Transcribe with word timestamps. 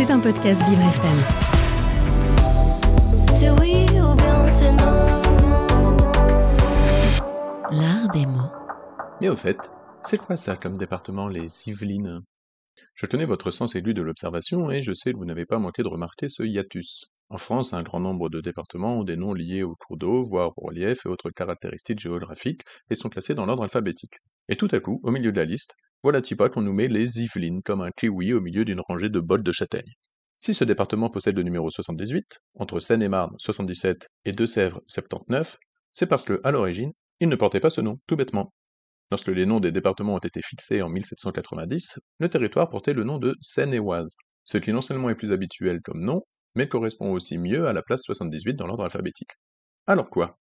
C'est 0.00 0.10
un 0.10 0.18
podcast 0.18 0.66
Vivre 0.66 0.80
FM. 0.80 1.18
L'art 7.70 8.08
des 8.10 8.24
mots. 8.24 8.50
Mais 9.20 9.28
au 9.28 9.36
fait, 9.36 9.58
c'est 10.00 10.16
quoi 10.16 10.38
ça 10.38 10.56
comme 10.56 10.78
département, 10.78 11.28
les 11.28 11.68
Yvelines? 11.68 12.22
Je 12.94 13.04
tenais 13.04 13.26
votre 13.26 13.50
sens 13.50 13.74
aigu 13.74 13.92
de 13.92 14.00
l'observation 14.00 14.70
et 14.70 14.80
je 14.80 14.94
sais 14.94 15.12
que 15.12 15.18
vous 15.18 15.26
n'avez 15.26 15.44
pas 15.44 15.58
manqué 15.58 15.82
de 15.82 15.88
remarquer 15.88 16.28
ce 16.28 16.44
hiatus. 16.44 17.04
En 17.28 17.36
France, 17.36 17.74
un 17.74 17.82
grand 17.82 18.00
nombre 18.00 18.30
de 18.30 18.40
départements 18.40 19.00
ont 19.00 19.04
des 19.04 19.18
noms 19.18 19.34
liés 19.34 19.64
aux 19.64 19.76
cours 19.76 19.98
d'eau, 19.98 20.26
voire 20.26 20.52
au 20.56 20.68
relief 20.68 21.04
et 21.04 21.10
autres 21.10 21.28
caractéristiques 21.28 21.98
géographiques, 21.98 22.62
et 22.88 22.94
sont 22.94 23.10
classés 23.10 23.34
dans 23.34 23.44
l'ordre 23.44 23.64
alphabétique. 23.64 24.16
Et 24.48 24.56
tout 24.56 24.68
à 24.72 24.80
coup, 24.80 24.98
au 25.02 25.10
milieu 25.10 25.30
de 25.30 25.36
la 25.36 25.44
liste, 25.44 25.74
voilà 26.02 26.22
pas 26.22 26.48
qu'on 26.48 26.62
nous 26.62 26.72
met 26.72 26.88
les 26.88 27.22
Yvelines 27.22 27.62
comme 27.62 27.82
un 27.82 27.90
kiwi 27.90 28.32
au 28.32 28.40
milieu 28.40 28.64
d'une 28.64 28.80
rangée 28.80 29.10
de 29.10 29.20
bottes 29.20 29.42
de 29.42 29.52
châtaigne. 29.52 29.92
Si 30.38 30.54
ce 30.54 30.64
département 30.64 31.10
possède 31.10 31.36
le 31.36 31.42
numéro 31.42 31.68
78, 31.68 32.40
entre 32.54 32.80
Seine-et-Marne 32.80 33.34
77 33.38 34.08
et 34.24 34.32
Deux-Sèvres 34.32 34.80
79, 34.88 35.58
c'est 35.92 36.06
parce 36.06 36.24
que, 36.24 36.40
à 36.42 36.50
l'origine, 36.50 36.92
il 37.20 37.28
ne 37.28 37.36
portait 37.36 37.60
pas 37.60 37.68
ce 37.68 37.82
nom, 37.82 37.98
tout 38.06 38.16
bêtement. 38.16 38.54
Lorsque 39.10 39.28
les 39.28 39.44
noms 39.44 39.60
des 39.60 39.72
départements 39.72 40.14
ont 40.14 40.18
été 40.18 40.40
fixés 40.40 40.80
en 40.80 40.88
1790, 40.88 41.98
le 42.18 42.28
territoire 42.30 42.70
portait 42.70 42.94
le 42.94 43.04
nom 43.04 43.18
de 43.18 43.36
Seine-et-Oise, 43.42 44.16
ce 44.44 44.56
qui 44.56 44.72
non 44.72 44.80
seulement 44.80 45.10
est 45.10 45.16
plus 45.16 45.32
habituel 45.32 45.82
comme 45.82 46.00
nom, 46.00 46.22
mais 46.54 46.66
correspond 46.66 47.12
aussi 47.12 47.36
mieux 47.36 47.66
à 47.66 47.74
la 47.74 47.82
place 47.82 48.00
78 48.04 48.54
dans 48.54 48.66
l'ordre 48.66 48.84
alphabétique. 48.84 49.32
Alors 49.86 50.08
quoi? 50.08 50.39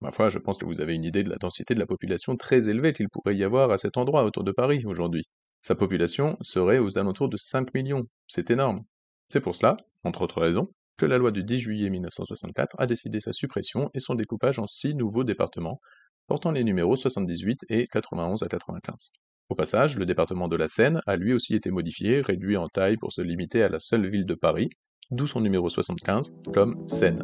Ma 0.00 0.10
foi, 0.10 0.28
je 0.28 0.38
pense 0.38 0.58
que 0.58 0.66
vous 0.66 0.80
avez 0.80 0.94
une 0.94 1.04
idée 1.04 1.22
de 1.22 1.30
la 1.30 1.36
densité 1.36 1.74
de 1.74 1.78
la 1.78 1.86
population 1.86 2.36
très 2.36 2.68
élevée 2.68 2.92
qu'il 2.92 3.08
pourrait 3.08 3.36
y 3.36 3.44
avoir 3.44 3.70
à 3.70 3.78
cet 3.78 3.96
endroit 3.96 4.24
autour 4.24 4.44
de 4.44 4.52
Paris 4.52 4.84
aujourd'hui. 4.86 5.24
Sa 5.62 5.74
population 5.74 6.36
serait 6.42 6.78
aux 6.78 6.98
alentours 6.98 7.28
de 7.28 7.38
5 7.38 7.72
millions, 7.74 8.02
c'est 8.28 8.50
énorme. 8.50 8.84
C'est 9.28 9.40
pour 9.40 9.56
cela, 9.56 9.76
entre 10.04 10.22
autres 10.22 10.40
raisons, 10.40 10.68
que 10.96 11.06
la 11.06 11.18
loi 11.18 11.30
du 11.30 11.42
10 11.42 11.58
juillet 11.58 11.90
1964 11.90 12.76
a 12.78 12.86
décidé 12.86 13.20
sa 13.20 13.32
suppression 13.32 13.90
et 13.94 13.98
son 13.98 14.14
découpage 14.14 14.58
en 14.58 14.66
six 14.66 14.94
nouveaux 14.94 15.24
départements, 15.24 15.80
portant 16.26 16.50
les 16.50 16.64
numéros 16.64 16.96
78 16.96 17.64
et 17.70 17.86
91 17.86 18.42
à 18.42 18.46
95. 18.46 19.12
Au 19.50 19.54
passage, 19.54 19.98
le 19.98 20.06
département 20.06 20.48
de 20.48 20.56
la 20.56 20.68
Seine 20.68 21.00
a 21.06 21.16
lui 21.16 21.32
aussi 21.32 21.54
été 21.54 21.70
modifié, 21.70 22.20
réduit 22.20 22.56
en 22.56 22.68
taille 22.68 22.96
pour 22.96 23.12
se 23.12 23.22
limiter 23.22 23.62
à 23.62 23.68
la 23.68 23.78
seule 23.78 24.08
ville 24.08 24.26
de 24.26 24.34
Paris, 24.34 24.70
d'où 25.10 25.26
son 25.26 25.40
numéro 25.40 25.68
75, 25.68 26.34
comme 26.52 26.88
Seine. 26.88 27.22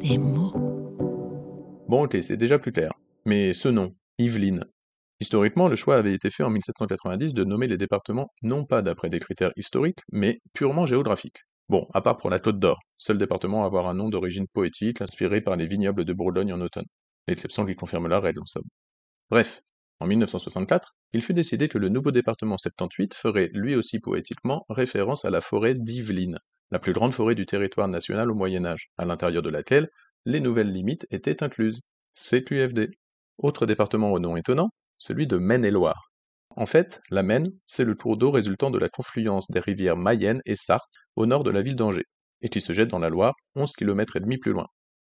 Des 0.00 0.18
mots. 0.18 0.61
Bon 1.92 2.04
ok, 2.04 2.16
c'est 2.22 2.38
déjà 2.38 2.58
plus 2.58 2.72
clair. 2.72 2.90
Mais 3.26 3.52
ce 3.52 3.68
nom, 3.68 3.94
Yveline. 4.16 4.64
Historiquement, 5.20 5.68
le 5.68 5.76
choix 5.76 5.96
avait 5.96 6.14
été 6.14 6.30
fait 6.30 6.42
en 6.42 6.48
1790 6.48 7.34
de 7.34 7.44
nommer 7.44 7.68
les 7.68 7.76
départements 7.76 8.30
non 8.40 8.64
pas 8.64 8.80
d'après 8.80 9.10
des 9.10 9.20
critères 9.20 9.52
historiques, 9.56 10.00
mais 10.10 10.40
purement 10.54 10.86
géographiques. 10.86 11.42
Bon, 11.68 11.86
à 11.92 12.00
part 12.00 12.16
pour 12.16 12.30
la 12.30 12.38
Côte 12.38 12.58
d'Or, 12.58 12.78
seul 12.96 13.18
département 13.18 13.64
à 13.64 13.66
avoir 13.66 13.88
un 13.88 13.94
nom 13.94 14.08
d'origine 14.08 14.46
poétique 14.54 15.02
inspiré 15.02 15.42
par 15.42 15.56
les 15.56 15.66
vignobles 15.66 16.06
de 16.06 16.14
Bourgogne 16.14 16.54
en 16.54 16.62
automne. 16.62 16.86
L'exception 17.28 17.66
qui 17.66 17.76
confirme 17.76 18.08
la 18.08 18.20
règle, 18.20 18.40
en 18.40 18.46
somme. 18.46 18.64
Bref, 19.28 19.60
en 20.00 20.06
1964, 20.06 20.94
il 21.12 21.20
fut 21.20 21.34
décidé 21.34 21.68
que 21.68 21.76
le 21.76 21.90
nouveau 21.90 22.10
département 22.10 22.56
78 22.56 23.12
ferait 23.12 23.50
lui 23.52 23.74
aussi 23.74 24.00
poétiquement 24.00 24.64
référence 24.70 25.26
à 25.26 25.30
la 25.30 25.42
forêt 25.42 25.74
d'Yvelines, 25.74 26.38
la 26.70 26.78
plus 26.78 26.94
grande 26.94 27.12
forêt 27.12 27.34
du 27.34 27.44
territoire 27.44 27.88
national 27.88 28.30
au 28.30 28.34
Moyen 28.34 28.64
Âge, 28.64 28.88
à 28.96 29.04
l'intérieur 29.04 29.42
de 29.42 29.50
laquelle 29.50 29.90
les 30.24 30.40
nouvelles 30.40 30.72
limites 30.72 31.06
étaient 31.10 31.42
incluses. 31.42 31.80
CQFD. 32.14 32.90
Autre 33.38 33.66
département 33.66 34.12
au 34.12 34.18
nom 34.18 34.36
étonnant, 34.36 34.70
celui 34.98 35.26
de 35.26 35.38
Maine-et-Loire. 35.38 36.10
En 36.56 36.66
fait, 36.66 37.00
la 37.10 37.22
Maine, 37.22 37.50
c'est 37.66 37.84
le 37.84 37.94
cours 37.94 38.16
d'eau 38.16 38.30
résultant 38.30 38.70
de 38.70 38.78
la 38.78 38.88
confluence 38.88 39.50
des 39.50 39.60
rivières 39.60 39.96
Mayenne 39.96 40.42
et 40.44 40.56
Sarthe 40.56 40.94
au 41.16 41.26
nord 41.26 41.44
de 41.44 41.50
la 41.50 41.62
ville 41.62 41.76
d'Angers, 41.76 42.06
et 42.42 42.48
qui 42.48 42.60
se 42.60 42.72
jette 42.72 42.90
dans 42.90 42.98
la 42.98 43.08
Loire 43.08 43.34
11 43.54 43.72
km 43.72 44.16
et 44.16 44.20
demi 44.20 44.38
plus 44.38 44.52
loin. 44.52 44.66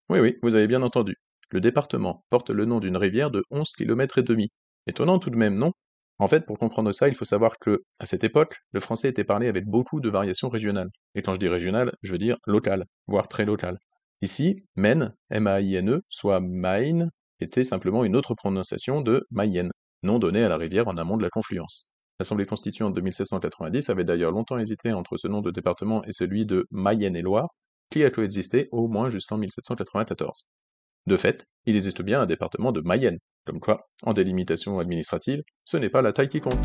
Oui 0.08 0.20
oui, 0.20 0.38
vous 0.42 0.54
avez 0.54 0.66
bien 0.68 0.82
entendu. 0.82 1.16
Le 1.50 1.60
département 1.60 2.24
porte 2.30 2.50
le 2.50 2.64
nom 2.64 2.80
d'une 2.80 2.96
rivière 2.96 3.30
de 3.30 3.42
11 3.50 3.72
km 3.72 4.18
et 4.18 4.22
demi, 4.22 4.50
Étonnant 4.86 5.18
tout 5.18 5.30
de 5.30 5.36
même, 5.36 5.56
non? 5.56 5.72
En 6.18 6.28
fait, 6.28 6.44
pour 6.44 6.58
comprendre 6.58 6.92
ça, 6.92 7.08
il 7.08 7.14
faut 7.14 7.24
savoir 7.24 7.58
que, 7.58 7.82
à 8.00 8.06
cette 8.06 8.24
époque, 8.24 8.56
le 8.72 8.80
français 8.80 9.08
était 9.08 9.24
parlé 9.24 9.46
avec 9.48 9.66
beaucoup 9.66 10.00
de 10.00 10.10
variations 10.10 10.48
régionales. 10.48 10.90
Et 11.14 11.22
quand 11.22 11.34
je 11.34 11.38
dis 11.38 11.48
régional, 11.48 11.92
je 12.02 12.12
veux 12.12 12.18
dire 12.18 12.36
local, 12.46 12.84
voire 13.06 13.28
très 13.28 13.44
local. 13.44 13.78
Ici, 14.22 14.62
Maine, 14.76 15.16
M-A-I-N-E, 15.30 16.00
soit 16.08 16.38
Maine, 16.38 17.10
était 17.40 17.64
simplement 17.64 18.04
une 18.04 18.14
autre 18.14 18.36
prononciation 18.36 19.00
de 19.00 19.26
Mayenne, 19.32 19.72
nom 20.04 20.20
donné 20.20 20.44
à 20.44 20.48
la 20.48 20.56
rivière 20.56 20.86
en 20.86 20.96
amont 20.96 21.16
de 21.16 21.24
la 21.24 21.28
confluence. 21.28 21.90
L'Assemblée 22.20 22.46
constituante 22.46 22.94
de 22.94 23.00
1790 23.00 23.90
avait 23.90 24.04
d'ailleurs 24.04 24.30
longtemps 24.30 24.58
hésité 24.58 24.92
entre 24.92 25.16
ce 25.16 25.26
nom 25.26 25.40
de 25.40 25.50
département 25.50 26.04
et 26.04 26.12
celui 26.12 26.46
de 26.46 26.68
Mayenne 26.70 27.16
et 27.16 27.22
Loire, 27.22 27.48
qui 27.90 28.04
a 28.04 28.10
coexisté 28.10 28.68
au 28.70 28.86
moins 28.86 29.10
jusqu'en 29.10 29.38
1794. 29.38 30.46
De 31.08 31.16
fait, 31.16 31.44
il 31.66 31.74
existe 31.74 32.02
bien 32.02 32.20
un 32.20 32.26
département 32.26 32.70
de 32.70 32.80
Mayenne, 32.80 33.18
comme 33.44 33.58
quoi, 33.58 33.88
en 34.04 34.12
délimitation 34.12 34.78
administrative, 34.78 35.42
ce 35.64 35.78
n'est 35.78 35.90
pas 35.90 36.00
la 36.00 36.12
taille 36.12 36.28
qui 36.28 36.40
compte. 36.40 36.64